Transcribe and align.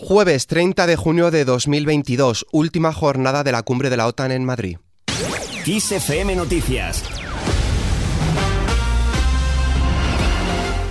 Jueves 0.00 0.46
30 0.46 0.86
de 0.86 0.94
junio 0.94 1.32
de 1.32 1.44
2022, 1.44 2.46
última 2.52 2.92
jornada 2.92 3.42
de 3.42 3.50
la 3.50 3.64
cumbre 3.64 3.90
de 3.90 3.96
la 3.96 4.06
OTAN 4.06 4.30
en 4.30 4.44
Madrid. 4.44 4.78
XFM 5.66 6.36
Noticias 6.36 7.02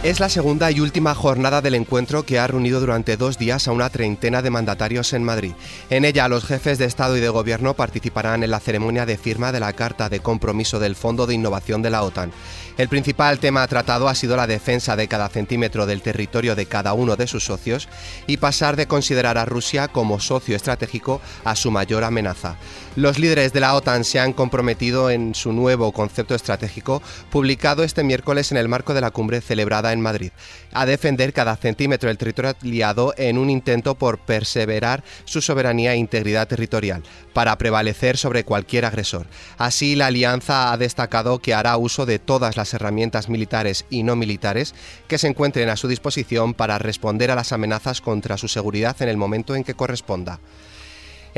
Es 0.04 0.20
la 0.20 0.30
segunda 0.30 0.72
y 0.72 0.80
última 0.80 1.16
jornada 1.16 1.62
del 1.62 1.76
encuentro 1.76 2.24
que 2.24 2.38
ha 2.38 2.48
reunido 2.48 2.80
durante 2.80 3.18
dos 3.18 3.38
días 3.38 3.68
a 3.68 3.72
una 3.72 3.90
treintena 3.90 4.42
de 4.42 4.50
mandatarios 4.50 5.12
en 5.14 5.24
Madrid. 5.24 5.54
En 5.90 6.06
ella, 6.06 6.28
los 6.28 6.46
jefes 6.46 6.78
de 6.78 6.86
Estado 6.86 7.18
y 7.18 7.20
de 7.20 7.30
Gobierno 7.30 7.74
participarán 7.74 8.44
en 8.44 8.52
la 8.52 8.60
ceremonia 8.60 9.06
de 9.06 9.18
firma 9.18 9.52
de 9.52 9.60
la 9.60 9.74
Carta 9.74 10.08
de 10.08 10.20
Compromiso 10.20 10.80
del 10.80 10.96
Fondo 10.96 11.28
de 11.28 11.34
Innovación 11.34 11.82
de 11.82 11.90
la 11.90 12.04
OTAN. 12.04 12.32
El 12.78 12.90
principal 12.90 13.40
tema 13.40 13.66
tratado 13.66 14.08
ha 14.08 14.14
sido 14.14 14.38
la 14.38 14.46
defensa 14.46 14.96
de 14.96 15.08
cada 15.08 15.30
centímetro 15.30 15.88
del 15.88 16.04
territorio 16.04 16.56
de 16.56 16.68
cada 16.68 16.94
uno 16.94 17.16
de 17.16 17.26
sus 17.26 17.44
socios 17.44 17.90
y 18.28 18.38
pasar 18.38 18.76
de 18.76 18.86
considerar 18.86 19.40
a 19.40 19.46
Rusia 19.46 19.88
como 19.88 20.20
socio 20.20 20.56
estratégico 20.56 21.20
a 21.44 21.56
su 21.56 21.72
mayor 21.72 22.04
amenaza. 22.04 22.56
Los 22.96 23.18
líderes 23.18 23.52
de 23.52 23.62
la 23.62 23.74
OTAN 23.74 24.04
se 24.04 24.20
han 24.20 24.32
comprometido 24.32 25.10
en 25.10 25.34
su 25.34 25.54
nuevo 25.54 25.92
concepto 25.92 26.36
estratégico, 26.36 27.02
publicado 27.32 27.84
este 27.84 28.04
miércoles 28.04 28.52
en 28.52 28.58
el 28.58 28.68
marco 28.68 28.94
de 28.94 29.02
la 29.02 29.10
cumbre 29.10 29.42
celebrada 29.42 29.92
en 29.92 30.02
Madrid, 30.02 30.32
a 30.72 30.86
defender 30.86 31.34
cada 31.34 31.56
centímetro 31.56 32.10
del 32.10 32.20
territorio 32.20 32.54
aliado 32.62 33.16
en 33.18 33.40
un 33.40 33.50
intento 33.50 33.96
por 33.96 34.20
perseverar 34.20 35.04
su 35.26 35.42
soberanía 35.42 35.94
e 35.94 35.98
integridad 35.98 36.48
territorial, 36.48 37.02
para 37.34 37.58
prevalecer 37.58 38.18
sobre 38.18 38.44
cualquier 38.44 38.86
agresor. 38.86 39.26
Así, 39.58 39.96
la 39.96 40.08
alianza 40.08 40.72
ha 40.72 40.78
destacado 40.78 41.40
que 41.40 41.56
hará 41.56 41.78
uso 41.78 42.06
de 42.06 42.20
todas 42.20 42.58
las 42.58 42.67
herramientas 42.74 43.30
militares 43.30 43.86
y 43.90 44.04
no 44.04 44.16
militares 44.16 44.74
que 45.08 45.18
se 45.18 45.28
encuentren 45.28 45.70
a 45.70 45.78
su 45.78 45.88
disposición 45.88 46.54
para 46.54 46.78
responder 46.80 47.32
a 47.32 47.36
las 47.36 47.52
amenazas 47.52 48.02
contra 48.02 48.38
su 48.38 48.48
seguridad 48.48 49.02
en 49.02 49.10
el 49.10 49.18
momento 49.18 49.56
en 49.56 49.64
que 49.64 49.74
corresponda. 49.74 50.40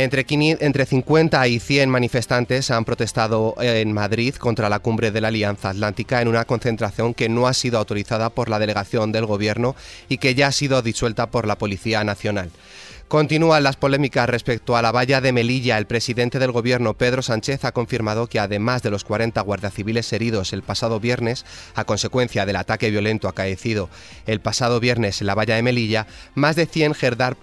Entre, 0.02 0.86
50 0.86 1.48
y 1.50 1.60
100 1.60 1.90
manifestantes 1.90 2.71
han 2.71 2.86
protestado 2.86 3.55
en 3.60 3.91
Madrid 3.91 4.34
contra 4.36 4.70
la 4.70 4.80
cumbre 4.80 5.12
de 5.12 5.20
la 5.20 5.27
Alianza 5.27 5.71
Atlántica 5.71 6.21
en 6.21 6.30
una 6.30 6.46
concentración 6.46 7.13
que 7.13 7.27
no 7.27 7.48
ha 7.48 7.54
sido 7.54 7.77
autorizada 7.80 8.30
por 8.30 8.48
la 8.48 8.60
delegación 8.60 9.12
del 9.12 9.26
Gobierno 9.26 9.76
y 10.08 10.18
que 10.18 10.36
ya 10.36 10.48
ha 10.48 10.52
sido 10.54 10.82
disuelta 10.82 11.32
por 11.32 11.46
la 11.46 11.58
Policía 11.58 12.02
Nacional. 12.05 12.49
Continúan 13.10 13.63
las 13.63 13.76
polémicas 13.76 14.29
respecto 14.29 14.77
a 14.77 14.84
la 14.84 14.91
valla 14.91 15.20
de 15.20 15.34
Melilla. 15.34 15.79
El 15.79 15.88
presidente 15.88 16.38
del 16.38 16.52
gobierno, 16.52 16.93
Pedro 16.93 17.24
Sánchez, 17.24 17.65
ha 17.65 17.71
confirmado 17.71 18.27
que 18.27 18.40
además 18.40 18.84
de 18.84 18.91
los 18.91 19.04
40 19.04 19.41
guardias 19.41 19.74
civiles 19.74 20.13
heridos 20.13 20.54
el 20.54 20.62
pasado 20.62 20.99
viernes, 20.99 21.43
a 21.74 21.85
consecuencia 21.85 22.46
del 22.46 22.57
ataque 22.57 22.91
violento 22.91 23.27
acaecido 23.27 23.90
el 24.27 24.41
pasado 24.41 24.80
viernes 24.80 25.21
en 25.21 25.26
la 25.26 25.34
valla 25.34 25.55
de 25.55 25.63
Melilla, 25.63 26.05
más 26.35 26.55
de 26.55 26.68
100 26.68 26.93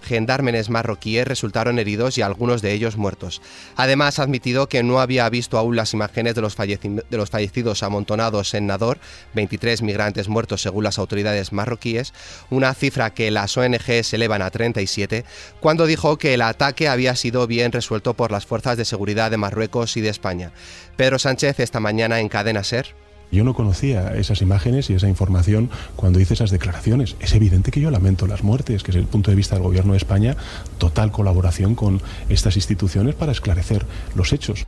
gendarmes 0.01 0.69
marroquíes 0.69 1.27
resultaron 1.27 1.79
heridos 1.79 2.17
y 2.17 2.21
algunos 2.21 2.61
de 2.61 2.71
ellos 2.71 2.95
muertos. 2.95 3.41
Además, 3.75 4.19
ha 4.19 4.23
admitido 4.23 4.69
que 4.69 4.83
no 4.83 5.01
había 5.01 5.29
visto 5.29 5.57
aún 5.57 5.75
las 5.75 5.93
imágenes 5.93 6.33
de 6.33 6.43
los, 6.43 6.55
de 6.55 7.17
los 7.17 7.29
fallecidos 7.29 7.83
amontonados 7.83 8.53
en 8.53 8.67
Nador, 8.67 8.99
23 9.35 9.81
migrantes 9.81 10.29
muertos 10.29 10.61
según 10.61 10.85
las 10.85 10.97
autoridades 10.97 11.51
marroquíes, 11.51 12.13
una 12.49 12.73
cifra 12.73 13.13
que 13.13 13.31
las 13.31 13.57
ONG 13.57 13.83
elevan 14.13 14.41
a 14.41 14.49
37, 14.49 15.25
cuando 15.59 15.85
dijo 15.85 16.17
que 16.17 16.33
el 16.33 16.41
ataque 16.41 16.87
había 16.87 17.15
sido 17.15 17.47
bien 17.47 17.71
resuelto 17.71 18.13
por 18.13 18.31
las 18.31 18.45
fuerzas 18.45 18.77
de 18.77 18.85
seguridad 18.85 19.31
de 19.31 19.37
Marruecos 19.37 19.97
y 19.97 20.01
de 20.01 20.09
España. 20.09 20.51
Pedro 20.95 21.19
Sánchez 21.19 21.59
esta 21.59 21.79
mañana 21.79 22.19
en 22.19 22.29
Cadena 22.29 22.63
Ser. 22.63 22.95
Yo 23.31 23.43
no 23.43 23.53
conocía 23.53 24.15
esas 24.15 24.41
imágenes 24.41 24.89
y 24.89 24.93
esa 24.93 25.09
información 25.09 25.69
cuando 25.97 26.19
hice 26.19 26.33
esas 26.33 26.49
declaraciones. 26.49 27.17
Es 27.19 27.33
evidente 27.33 27.71
que 27.71 27.81
yo 27.81 27.91
lamento 27.91 28.25
las 28.25 28.43
muertes, 28.43 28.83
que 28.83 28.91
es 28.91 28.97
el 28.97 29.05
punto 29.05 29.31
de 29.31 29.35
vista 29.35 29.55
del 29.55 29.63
Gobierno 29.63 29.93
de 29.93 29.97
España, 29.97 30.37
total 30.77 31.11
colaboración 31.11 31.75
con 31.75 32.01
estas 32.29 32.55
instituciones 32.55 33.15
para 33.15 33.33
esclarecer 33.33 33.85
los 34.15 34.31
hechos. 34.31 34.65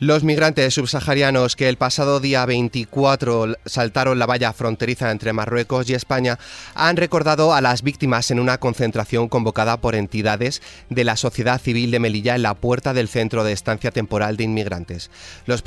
Los 0.00 0.22
migrantes 0.22 0.74
subsaharianos 0.74 1.56
que 1.56 1.68
el 1.68 1.76
pasado 1.76 2.20
día 2.20 2.46
24 2.46 3.56
saltaron 3.66 4.20
la 4.20 4.26
valla 4.26 4.52
fronteriza 4.52 5.10
entre 5.10 5.32
Marruecos 5.32 5.90
y 5.90 5.94
España 5.94 6.38
han 6.76 6.96
recordado 6.96 7.52
a 7.52 7.60
las 7.60 7.82
víctimas 7.82 8.30
en 8.30 8.38
una 8.38 8.58
concentración 8.58 9.28
convocada 9.28 9.80
por 9.80 9.96
entidades 9.96 10.62
de 10.88 11.02
la 11.02 11.16
sociedad 11.16 11.60
civil 11.60 11.90
de 11.90 11.98
Melilla 11.98 12.36
en 12.36 12.42
la 12.42 12.54
puerta 12.54 12.94
del 12.94 13.08
centro 13.08 13.42
de 13.42 13.52
estancia 13.52 13.90
temporal 13.90 14.36
de 14.36 14.44
inmigrantes. 14.44 15.10
Los, 15.46 15.64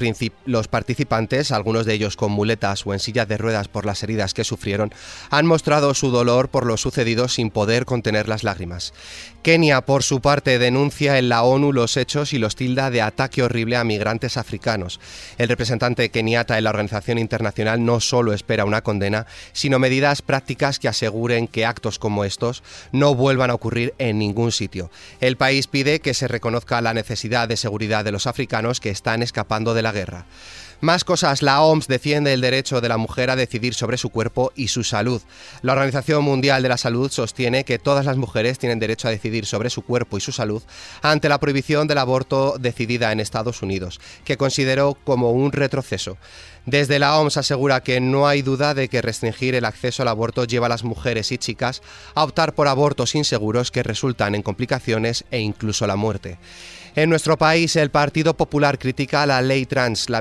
participantes, 0.69 1.51
algunos 1.51 1.85
de 1.85 1.95
ellos 1.95 2.15
con 2.15 2.31
muletas 2.31 2.87
o 2.87 2.93
en 2.93 2.99
sillas 2.99 3.27
de 3.27 3.37
ruedas 3.37 3.67
por 3.67 3.85
las 3.85 4.01
heridas 4.01 4.33
que 4.33 4.45
sufrieron, 4.45 4.93
han 5.29 5.45
mostrado 5.45 5.93
su 5.93 6.09
dolor 6.09 6.47
por 6.47 6.65
lo 6.65 6.77
sucedido 6.77 7.27
sin 7.27 7.49
poder 7.49 7.83
contener 7.83 8.29
las 8.29 8.45
lágrimas. 8.45 8.93
Kenia, 9.43 9.81
por 9.81 10.03
su 10.03 10.21
parte, 10.21 10.57
denuncia 10.57 11.17
en 11.17 11.27
la 11.27 11.43
ONU 11.43 11.73
los 11.73 11.97
hechos 11.97 12.31
y 12.31 12.37
los 12.37 12.55
tilda 12.55 12.91
de 12.91 13.01
ataque 13.01 13.43
horrible 13.43 13.75
a 13.75 13.83
migrantes 13.83 14.20
africanos. 14.37 14.99
El 15.37 15.49
representante 15.49 16.09
keniata 16.09 16.57
en 16.57 16.63
la 16.63 16.69
organización 16.69 17.17
internacional 17.17 17.83
no 17.83 17.99
solo 17.99 18.33
espera 18.33 18.65
una 18.65 18.81
condena, 18.81 19.25
sino 19.53 19.79
medidas 19.79 20.21
prácticas 20.21 20.79
que 20.79 20.87
aseguren 20.87 21.47
que 21.47 21.65
actos 21.65 21.99
como 21.99 22.25
estos 22.25 22.63
no 22.91 23.15
vuelvan 23.15 23.49
a 23.49 23.55
ocurrir 23.55 23.93
en 23.97 24.19
ningún 24.19 24.51
sitio. 24.51 24.91
El 25.19 25.37
país 25.37 25.67
pide 25.67 25.99
que 25.99 26.13
se 26.13 26.27
reconozca 26.27 26.81
la 26.81 26.93
necesidad 26.93 27.47
de 27.47 27.57
seguridad 27.57 28.05
de 28.05 28.11
los 28.11 28.27
africanos 28.27 28.79
que 28.79 28.89
están 28.89 29.23
escapando 29.23 29.73
de 29.73 29.81
la 29.81 29.91
guerra. 29.91 30.25
Más 30.81 31.03
cosas, 31.03 31.43
la 31.43 31.61
OMS 31.61 31.87
defiende 31.87 32.33
el 32.33 32.41
derecho 32.41 32.81
de 32.81 32.89
la 32.89 32.97
mujer 32.97 33.29
a 33.29 33.35
decidir 33.35 33.75
sobre 33.75 33.97
su 33.97 34.09
cuerpo 34.09 34.51
y 34.55 34.69
su 34.69 34.83
salud. 34.83 35.21
La 35.61 35.73
Organización 35.73 36.23
Mundial 36.23 36.63
de 36.63 36.69
la 36.69 36.77
Salud 36.77 37.11
sostiene 37.11 37.65
que 37.65 37.77
todas 37.77 38.03
las 38.03 38.17
mujeres 38.17 38.57
tienen 38.57 38.79
derecho 38.79 39.07
a 39.07 39.11
decidir 39.11 39.45
sobre 39.45 39.69
su 39.69 39.83
cuerpo 39.83 40.17
y 40.17 40.21
su 40.21 40.31
salud 40.31 40.63
ante 41.03 41.29
la 41.29 41.39
prohibición 41.39 41.85
del 41.85 41.99
aborto 41.99 42.55
decidida 42.59 43.11
en 43.11 43.19
Estados 43.19 43.61
Unidos, 43.61 44.01
que 44.25 44.37
consideró 44.37 44.97
como 45.03 45.29
un 45.31 45.51
retroceso. 45.51 46.17
Desde 46.65 46.99
la 46.99 47.17
OMS 47.17 47.37
asegura 47.37 47.81
que 47.81 47.99
no 47.99 48.27
hay 48.27 48.43
duda 48.43 48.75
de 48.75 48.87
que 48.87 49.01
restringir 49.01 49.55
el 49.55 49.65
acceso 49.65 50.03
al 50.03 50.09
aborto 50.09 50.45
lleva 50.45 50.67
a 50.67 50.69
las 50.69 50.83
mujeres 50.83 51.31
y 51.31 51.39
chicas 51.39 51.81
a 52.13 52.23
optar 52.23 52.53
por 52.53 52.67
abortos 52.67 53.15
inseguros 53.15 53.71
que 53.71 53.81
resultan 53.81 54.35
en 54.35 54.43
complicaciones 54.43 55.25
e 55.31 55.39
incluso 55.39 55.87
la 55.87 55.95
muerte. 55.95 56.37
En 56.93 57.09
nuestro 57.09 57.37
país, 57.37 57.77
el 57.77 57.89
Partido 57.89 58.35
Popular 58.35 58.77
critica 58.77 59.25
la 59.25 59.41
ley 59.41 59.65
trans. 59.65 60.09
La 60.09 60.19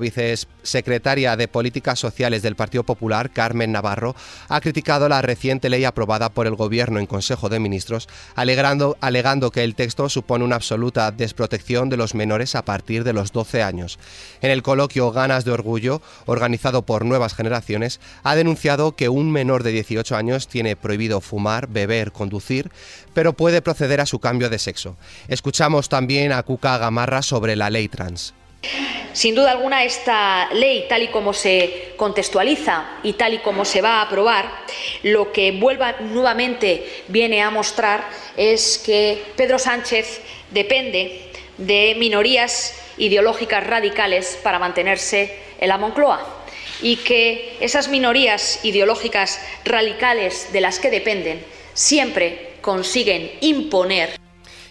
vicesecretaria 0.60 1.36
de 1.36 1.48
Políticas 1.48 1.98
Sociales 1.98 2.42
del 2.42 2.56
Partido 2.56 2.84
Popular, 2.84 3.30
Carmen 3.30 3.72
Navarro, 3.72 4.14
ha 4.48 4.60
criticado 4.60 5.08
la 5.08 5.22
reciente 5.22 5.68
ley 5.68 5.84
aprobada 5.84 6.30
por 6.30 6.46
el 6.46 6.54
Gobierno 6.54 6.98
en 6.98 7.06
Consejo 7.06 7.48
de 7.48 7.60
Ministros, 7.60 8.08
alegando, 8.34 9.50
que 9.50 9.64
el 9.64 9.74
texto 9.74 10.08
supone 10.08 10.44
una 10.44 10.56
absoluta 10.56 11.10
desprotección 11.10 11.88
de 11.88 11.96
los 11.96 12.14
menores 12.14 12.54
a 12.54 12.64
partir 12.64 13.04
de 13.04 13.12
los 13.12 13.32
12 13.32 13.62
años. 13.62 13.98
En 14.40 14.50
el 14.50 14.62
coloquio 14.62 15.10
Ganas 15.12 15.44
de 15.44 15.52
Orgullo, 15.52 16.02
organizado 16.26 16.82
por 16.82 17.04
Nuevas 17.04 17.34
Generaciones, 17.34 18.00
ha 18.22 18.34
denunciado 18.34 18.92
que 18.92 19.08
un 19.08 19.30
menor 19.30 19.62
de 19.62 19.72
18 19.72 20.16
años 20.16 20.48
tiene 20.48 20.76
prohibido 20.76 21.20
fumar, 21.20 21.68
beber, 21.68 22.12
conducir, 22.12 22.70
pero 23.14 23.32
puede 23.32 23.62
proceder 23.62 24.00
a 24.00 24.06
su 24.06 24.18
cambio 24.18 24.50
de 24.50 24.58
sexo. 24.58 24.96
Escuchamos 25.28 25.88
también 25.88 26.32
a 26.32 26.44
Gamarra 26.60 27.22
sobre 27.22 27.56
la 27.56 27.70
ley 27.70 27.88
trans. 27.88 28.34
Sin 29.12 29.34
duda 29.34 29.50
alguna, 29.50 29.84
esta 29.84 30.48
ley, 30.52 30.86
tal 30.88 31.02
y 31.02 31.08
como 31.08 31.32
se 31.32 31.94
contextualiza 31.96 32.98
y 33.02 33.14
tal 33.14 33.34
y 33.34 33.38
como 33.38 33.64
se 33.64 33.82
va 33.82 33.98
a 33.98 34.02
aprobar, 34.02 34.50
lo 35.02 35.32
que 35.32 35.52
vuelva 35.52 35.96
nuevamente 36.00 37.02
viene 37.08 37.42
a 37.42 37.50
mostrar 37.50 38.04
es 38.36 38.78
que 38.78 39.22
Pedro 39.36 39.58
Sánchez 39.58 40.20
depende 40.50 41.30
de 41.58 41.96
minorías 41.98 42.74
ideológicas 42.98 43.66
radicales 43.66 44.38
para 44.42 44.58
mantenerse 44.58 45.36
en 45.58 45.68
la 45.68 45.78
Moncloa 45.78 46.44
y 46.82 46.96
que 46.96 47.56
esas 47.60 47.88
minorías 47.88 48.64
ideológicas 48.64 49.40
radicales 49.64 50.52
de 50.52 50.60
las 50.60 50.78
que 50.78 50.90
dependen 50.90 51.44
siempre 51.74 52.52
consiguen 52.60 53.32
imponer 53.40 54.19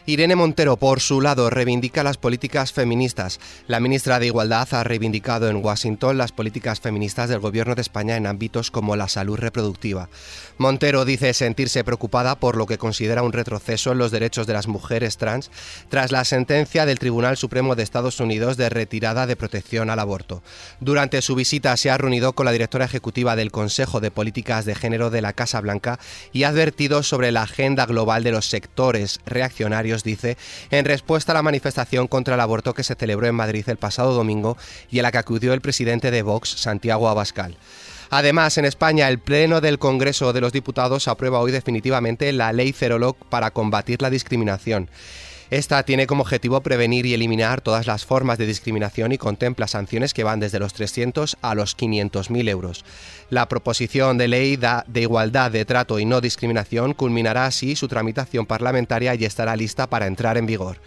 Irene 0.09 0.35
Montero, 0.35 0.77
por 0.77 1.01
su 1.01 1.21
lado, 1.21 1.51
reivindica 1.51 2.01
las 2.01 2.17
políticas 2.17 2.73
feministas. 2.73 3.39
La 3.67 3.79
ministra 3.79 4.17
de 4.17 4.25
Igualdad 4.25 4.67
ha 4.71 4.83
reivindicado 4.83 5.49
en 5.49 5.63
Washington 5.63 6.17
las 6.17 6.31
políticas 6.31 6.79
feministas 6.79 7.29
del 7.29 7.37
Gobierno 7.37 7.75
de 7.75 7.81
España 7.81 8.17
en 8.17 8.25
ámbitos 8.25 8.71
como 8.71 8.95
la 8.95 9.07
salud 9.07 9.37
reproductiva. 9.37 10.09
Montero 10.57 11.05
dice 11.05 11.35
sentirse 11.35 11.83
preocupada 11.83 12.39
por 12.39 12.57
lo 12.57 12.65
que 12.65 12.79
considera 12.79 13.21
un 13.21 13.33
retroceso 13.33 13.91
en 13.91 13.99
los 13.99 14.09
derechos 14.09 14.47
de 14.47 14.53
las 14.53 14.67
mujeres 14.67 15.17
trans 15.17 15.51
tras 15.89 16.11
la 16.11 16.25
sentencia 16.25 16.87
del 16.87 16.97
Tribunal 16.97 17.37
Supremo 17.37 17.75
de 17.75 17.83
Estados 17.83 18.19
Unidos 18.19 18.57
de 18.57 18.69
retirada 18.69 19.27
de 19.27 19.35
protección 19.35 19.91
al 19.91 19.99
aborto. 19.99 20.41
Durante 20.79 21.21
su 21.21 21.35
visita 21.35 21.77
se 21.77 21.91
ha 21.91 21.99
reunido 21.99 22.33
con 22.33 22.47
la 22.47 22.51
directora 22.51 22.85
ejecutiva 22.85 23.35
del 23.35 23.51
Consejo 23.51 23.99
de 23.99 24.09
Políticas 24.09 24.65
de 24.65 24.73
Género 24.73 25.11
de 25.11 25.21
la 25.21 25.33
Casa 25.33 25.61
Blanca 25.61 25.99
y 26.33 26.43
ha 26.43 26.49
advertido 26.49 27.03
sobre 27.03 27.31
la 27.31 27.43
agenda 27.43 27.85
global 27.85 28.23
de 28.23 28.31
los 28.31 28.49
sectores 28.49 29.19
reaccionarios 29.27 29.98
dice, 30.03 30.37
en 30.71 30.85
respuesta 30.85 31.31
a 31.31 31.35
la 31.35 31.41
manifestación 31.41 32.07
contra 32.07 32.35
el 32.35 32.41
aborto 32.41 32.73
que 32.73 32.83
se 32.83 32.95
celebró 32.95 33.27
en 33.27 33.35
Madrid 33.35 33.67
el 33.67 33.77
pasado 33.77 34.13
domingo 34.13 34.57
y 34.89 34.99
a 34.99 35.03
la 35.03 35.11
que 35.11 35.17
acudió 35.17 35.53
el 35.53 35.61
presidente 35.61 36.11
de 36.11 36.21
Vox, 36.21 36.49
Santiago 36.49 37.09
Abascal. 37.09 37.57
Además, 38.09 38.57
en 38.57 38.65
España, 38.65 39.07
el 39.07 39.19
Pleno 39.19 39.61
del 39.61 39.77
Congreso 39.77 40.33
de 40.33 40.41
los 40.41 40.51
Diputados 40.51 41.07
aprueba 41.07 41.39
hoy 41.39 41.51
definitivamente 41.51 42.33
la 42.33 42.51
Ley 42.53 42.73
Ceroloc 42.73 43.17
para 43.25 43.51
combatir 43.51 44.01
la 44.01 44.09
discriminación. 44.09 44.89
Esta 45.51 45.81
tiene 45.81 46.05
como 46.05 46.21
objetivo 46.21 46.61
prevenir 46.61 47.07
y 47.07 47.15
eliminar 47.15 47.61
todas 47.61 47.87
las 47.87 48.05
formas 48.05 48.37
de 48.37 48.45
discriminación 48.45 49.11
y 49.11 49.17
contempla 49.17 49.67
sanciones 49.67 50.13
que 50.13 50.23
van 50.23 50.39
desde 50.39 50.59
los 50.59 50.73
300 50.73 51.37
a 51.41 51.55
los 51.55 51.75
500.000 51.75 52.49
euros. 52.49 52.85
La 53.31 53.47
proposición 53.49 54.19
de 54.19 54.27
ley 54.27 54.57
de 54.57 55.01
igualdad 55.01 55.49
de 55.49 55.65
trato 55.65 55.97
y 55.97 56.05
no 56.05 56.21
discriminación 56.21 56.93
culminará 56.93 57.47
así 57.47 57.75
su 57.75 57.87
tramitación 57.87 58.45
parlamentaria 58.45 59.15
y 59.15 59.25
estará 59.25 59.55
lista 59.55 59.87
para 59.87 60.05
entrar 60.05 60.37
en 60.37 60.45
vigor. 60.45 60.77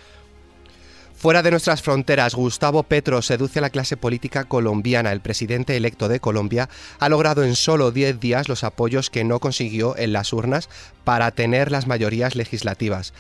Fuera 1.23 1.43
de 1.45 1.53
nuestras 1.53 1.83
fronteras, 1.83 2.35
Gustavo 2.35 2.83
Petro 2.83 3.23
seduce 3.23 3.61
a 3.61 3.63
la 3.63 3.71
clase 3.71 3.97
política 3.97 4.43
colombiana. 4.43 5.13
El 5.13 5.21
presidente 5.21 5.77
electo 5.77 6.09
de 6.09 6.19
Colombia 6.19 6.69
ha 6.99 7.09
logrado 7.09 7.45
en 7.45 7.55
solo 7.55 7.93
10 7.93 8.19
días 8.19 8.49
los 8.49 8.65
apoyos 8.65 9.09
que 9.09 9.23
no 9.23 9.39
consiguió 9.39 9.97
en 9.97 10.13
las 10.13 10.33
urnas 10.33 10.69
para 11.05 11.31
tener 11.31 11.71
las 11.71 11.87
mayorías 11.87 12.35
legislativas. 12.35 13.15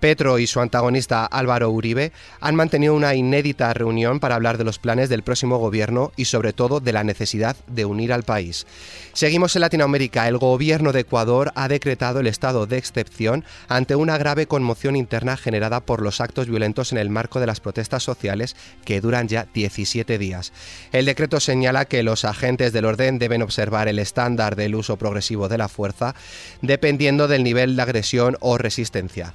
Petro 0.00 0.38
y 0.38 0.46
su 0.46 0.60
antagonista 0.60 1.24
Álvaro 1.24 1.70
Uribe 1.70 2.12
han 2.40 2.54
mantenido 2.54 2.94
una 2.94 3.14
inédita 3.14 3.72
reunión 3.74 4.20
para 4.20 4.34
hablar 4.34 4.58
de 4.58 4.64
los 4.64 4.78
planes 4.78 5.08
del 5.08 5.22
próximo 5.22 5.58
gobierno 5.58 6.12
y 6.16 6.26
sobre 6.26 6.52
todo 6.52 6.80
de 6.80 6.92
la 6.92 7.04
necesidad 7.04 7.56
de 7.66 7.84
unir 7.84 8.12
al 8.12 8.22
país. 8.22 8.66
Seguimos 9.12 9.56
en 9.56 9.60
Latinoamérica. 9.60 10.28
El 10.28 10.38
gobierno 10.38 10.92
de 10.92 11.00
Ecuador 11.00 11.52
ha 11.54 11.68
decretado 11.68 12.20
el 12.20 12.26
estado 12.26 12.66
de 12.66 12.78
excepción 12.78 13.44
ante 13.68 13.96
una 13.96 14.18
grave 14.18 14.46
conmoción 14.46 14.96
interna 14.96 15.36
generada 15.36 15.80
por 15.80 16.02
los 16.02 16.20
actos 16.20 16.46
violentos 16.46 16.92
en 16.92 16.98
el 16.98 17.10
marco 17.10 17.40
de 17.40 17.46
las 17.46 17.60
protestas 17.60 18.02
sociales 18.02 18.56
que 18.84 19.00
duran 19.00 19.28
ya 19.28 19.46
17 19.54 20.18
días. 20.18 20.52
El 20.92 21.06
decreto 21.06 21.40
señala 21.40 21.86
que 21.86 22.02
los 22.02 22.24
agentes 22.24 22.72
del 22.72 22.84
orden 22.84 23.18
deben 23.18 23.42
observar 23.42 23.88
el 23.88 23.98
estándar 23.98 24.56
del 24.56 24.74
uso 24.74 24.96
progresivo 24.96 25.48
de 25.48 25.58
la 25.58 25.68
fuerza 25.68 26.14
dependiendo 26.62 27.28
del 27.28 27.44
nivel 27.44 27.76
de 27.76 27.82
agresión 27.82 28.36
o 28.40 28.58
resistencia. 28.58 29.34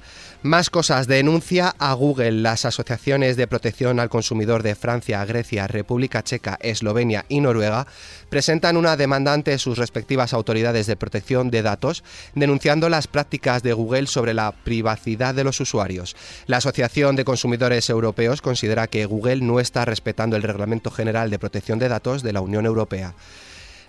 Más 0.52 0.68
cosas. 0.68 1.06
Denuncia 1.06 1.74
a 1.78 1.94
Google 1.94 2.32
las 2.32 2.66
asociaciones 2.66 3.38
de 3.38 3.46
protección 3.46 3.98
al 3.98 4.10
consumidor 4.10 4.62
de 4.62 4.74
Francia, 4.74 5.24
Grecia, 5.24 5.66
República 5.66 6.22
Checa, 6.22 6.58
Eslovenia 6.60 7.24
y 7.30 7.40
Noruega 7.40 7.86
presentan 8.28 8.76
una 8.76 8.98
demanda 8.98 9.32
ante 9.32 9.56
sus 9.56 9.78
respectivas 9.78 10.34
autoridades 10.34 10.86
de 10.86 10.96
protección 10.96 11.50
de 11.50 11.62
datos, 11.62 12.04
denunciando 12.34 12.90
las 12.90 13.06
prácticas 13.06 13.62
de 13.62 13.72
Google 13.72 14.06
sobre 14.06 14.34
la 14.34 14.52
privacidad 14.52 15.34
de 15.34 15.44
los 15.44 15.58
usuarios. 15.58 16.16
La 16.44 16.58
Asociación 16.58 17.16
de 17.16 17.24
Consumidores 17.24 17.88
Europeos 17.88 18.42
considera 18.42 18.88
que 18.88 19.06
Google 19.06 19.40
no 19.40 19.58
está 19.58 19.86
respetando 19.86 20.36
el 20.36 20.42
Reglamento 20.42 20.90
General 20.90 21.30
de 21.30 21.38
Protección 21.38 21.78
de 21.78 21.88
Datos 21.88 22.22
de 22.22 22.34
la 22.34 22.42
Unión 22.42 22.66
Europea. 22.66 23.14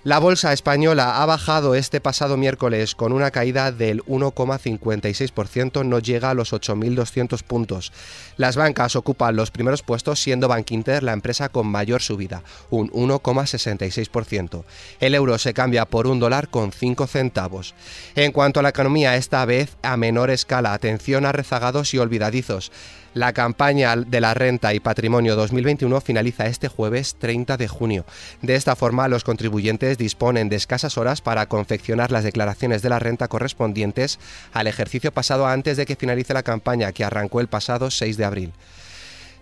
La 0.06 0.20
bolsa 0.20 0.52
española 0.52 1.22
ha 1.22 1.26
bajado 1.26 1.76
este 1.76 2.02
pasado 2.02 2.36
miércoles 2.36 2.94
con 2.94 3.14
una 3.14 3.32
caída 3.32 3.72
del 3.72 4.04
1,56%, 4.04 5.86
no 5.86 6.00
llega 6.00 6.30
a 6.30 6.34
los 6.34 6.52
8.200 6.52 7.42
puntos. 7.44 7.94
Las 8.36 8.58
bancas 8.58 8.98
ocupan 8.98 9.38
los 9.38 9.50
primeros 9.52 9.82
puestos 9.82 10.20
siendo 10.20 10.50
Bankinter 10.50 11.04
la 11.04 11.14
empresa 11.14 11.48
con 11.48 11.68
mayor 11.68 12.02
subida, 12.02 12.44
un 12.70 12.90
1,66%. 12.92 14.66
El 15.00 15.16
euro 15.16 15.38
se 15.38 15.54
cambia 15.54 15.86
por 15.86 16.08
un 16.08 16.20
dólar 16.20 16.50
con 16.50 16.74
5 16.74 17.08
centavos. 17.08 17.74
En 18.16 18.34
cuanto 18.34 18.60
a 18.60 18.64
la 18.64 18.70
economía, 18.70 19.16
esta 19.16 19.46
vez 19.46 19.78
a 19.84 19.96
menor 19.96 20.32
escala, 20.32 20.74
atención 20.74 21.26
a 21.26 21.32
rezagados 21.32 21.94
y 21.94 22.00
olvidadizos. 22.00 22.74
La 23.14 23.32
campaña 23.32 23.96
de 23.96 24.22
la 24.22 24.34
renta 24.34 24.74
y 24.74 24.80
patrimonio 24.80 25.36
2021 25.36 26.02
finaliza 26.02 26.48
este 26.48 26.68
jueves 26.68 27.16
30 27.20 27.58
de 27.58 27.68
junio. 27.68 28.06
De 28.42 28.56
esta 28.56 28.76
forma, 28.76 29.08
los 29.08 29.24
contribuyentes 29.24 30.00
disponen 30.00 30.50
de 30.50 30.56
escasas 30.56 30.98
horas 30.98 31.22
para 31.22 31.46
confeccionar 31.46 32.12
las 32.12 32.24
declaraciones 32.24 32.82
de 32.82 32.90
la 32.90 32.98
renta 32.98 33.28
correspondientes 33.28 34.18
al 34.52 34.66
ejercicio 34.66 35.12
pasado 35.12 35.46
antes 35.46 35.78
de 35.78 35.86
que 35.86 35.96
finalice 35.96 36.34
la 36.34 36.42
campaña 36.42 36.92
que 36.92 37.04
arrancó 37.04 37.40
el 37.40 37.48
pasado 37.48 37.92
6 37.92 38.18
de 38.18 38.26
abril. 38.26 38.54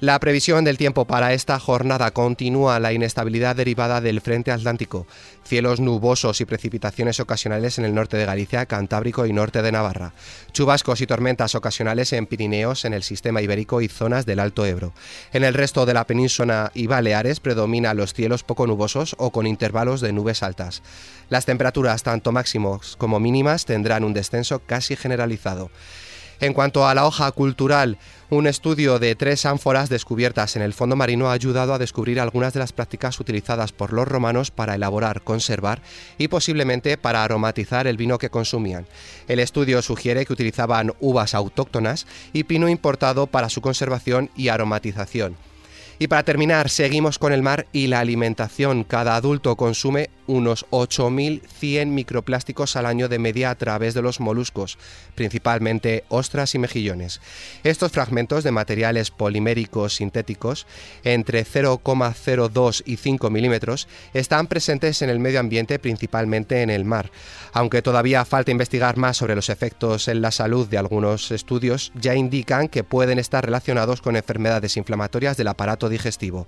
La 0.02 0.20
previsión 0.20 0.64
del 0.64 0.80
tiempo 0.80 1.06
para 1.06 1.32
esta 1.32 1.60
jornada 1.60 2.10
continúa 2.10 2.80
la 2.80 2.92
inestabilidad 2.92 3.56
derivada 3.56 4.02
del 4.02 4.20
frente 4.20 4.50
atlántico, 4.50 5.06
cielos 5.44 5.80
nubosos 5.80 6.42
y 6.42 6.46
precipitaciones 6.46 7.20
ocasionales 7.20 7.78
en 7.78 7.86
el 7.86 7.94
norte 7.94 8.18
de 8.18 8.26
Galicia, 8.26 8.66
Cantábrico 8.66 9.28
y 9.28 9.32
norte 9.32 9.62
de 9.62 9.72
Navarra, 9.72 10.14
chubascos 10.54 11.02
y 11.02 11.06
tormentas 11.06 11.54
ocasionales 11.54 12.14
en 12.14 12.26
Pirineos, 12.26 12.84
en 12.84 12.94
el 12.96 13.04
sistema 13.04 13.44
ibérico 13.44 13.80
y 13.80 13.90
zonas 13.90 14.26
del 14.26 14.40
Alto 14.40 14.66
Ebro. 14.66 14.92
En 15.34 15.44
el 15.44 15.54
resto 15.54 15.86
de 15.86 15.94
la 15.94 16.08
península 16.08 16.72
y 16.74 16.88
Baleares 16.88 17.40
predomina 17.40 17.94
los 17.94 18.16
cielos 18.16 18.42
poco 18.42 18.66
nubosos 18.66 19.16
o 19.20 19.30
con 19.30 19.46
intervalos 19.46 20.02
de 20.02 20.14
nubes 20.14 20.42
altas. 20.42 20.82
Las 21.30 21.46
temperaturas 21.46 22.02
tanto 22.02 22.32
máximos 22.32 22.96
como 22.98 23.20
mínimas 23.20 23.66
tendrán 23.66 24.04
un 24.04 24.14
descenso 24.14 24.64
casi 24.66 24.96
generalizado. 24.96 25.70
En 26.42 26.54
cuanto 26.54 26.88
a 26.88 26.96
la 26.96 27.06
hoja 27.06 27.32
cultural, 27.34 28.00
un 28.32 28.48
estudio 28.48 28.98
de 28.98 29.14
tres 29.14 29.46
ánforas 29.46 29.90
descubiertas 29.90 30.56
en 30.56 30.64
el 30.64 30.74
fondo 30.74 30.96
marino 30.96 31.30
ha 31.30 31.34
ayudado 31.34 31.72
a 31.72 31.78
descubrir 31.78 32.20
algunas 32.20 32.52
de 32.54 32.60
las 32.60 32.74
prácticas 32.74 33.20
utilizadas 33.20 33.72
por 33.72 33.94
los 33.94 34.08
romanos 34.08 34.50
para 34.50 34.74
elaborar, 34.74 35.22
conservar 35.22 35.84
y 36.18 36.30
posiblemente 36.30 36.98
para 36.98 37.24
aromatizar 37.24 37.86
el 37.86 37.96
vino 37.96 38.18
que 38.18 38.32
consumían. 38.32 38.88
El 39.28 39.40
estudio 39.40 39.84
sugiere 39.84 40.26
que 40.26 40.34
utilizaban 40.34 40.94
uvas 41.00 41.36
autóctonas 41.36 42.08
y 42.34 42.46
pino 42.46 42.68
importado 42.70 43.28
para 43.28 43.50
su 43.50 43.62
conservación 43.62 44.32
y 44.36 44.48
aromatización. 44.48 45.38
Y 46.02 46.08
para 46.08 46.24
terminar, 46.24 46.72
seguimos 46.72 47.20
con 47.20 47.32
el 47.32 47.44
mar 47.44 47.68
y 47.72 47.86
la 47.86 48.00
alimentación. 48.00 48.84
Cada 48.84 49.16
adulto 49.16 49.56
consume 49.56 50.10
unos 50.32 50.66
8.100 50.70 51.88
microplásticos 51.88 52.78
al 52.78 52.86
año 52.86 53.10
de 53.10 53.20
media 53.20 53.50
a 53.50 53.56
través 53.56 53.94
de 53.94 54.02
los 54.02 54.22
moluscos, 54.22 54.78
principalmente 55.14 56.06
ostras 56.08 56.56
y 56.56 56.60
mejillones. 56.60 57.20
Estos 57.66 57.92
fragmentos 57.92 58.46
de 58.46 58.52
materiales 58.52 59.12
poliméricos 59.12 59.96
sintéticos, 59.96 60.68
entre 61.04 61.46
0,02 61.46 62.82
y 62.86 62.96
5 62.96 63.30
milímetros, 63.30 63.90
están 64.14 64.48
presentes 64.48 65.02
en 65.02 65.10
el 65.10 65.20
medio 65.20 65.42
ambiente, 65.42 65.80
principalmente 65.80 66.62
en 66.62 66.70
el 66.70 66.86
mar. 66.86 67.12
Aunque 67.52 67.82
todavía 67.82 68.24
falta 68.24 68.52
investigar 68.52 68.96
más 68.96 69.18
sobre 69.18 69.36
los 69.36 69.50
efectos 69.50 70.08
en 70.08 70.22
la 70.22 70.32
salud 70.32 70.66
de 70.70 70.78
algunos 70.78 71.32
estudios, 71.32 71.92
ya 71.94 72.16
indican 72.16 72.70
que 72.70 72.86
pueden 72.86 73.20
estar 73.20 73.44
relacionados 73.44 74.02
con 74.02 74.16
enfermedades 74.16 74.78
inflamatorias 74.78 75.36
del 75.36 75.50
aparato 75.50 75.90
digestivo. 75.90 76.48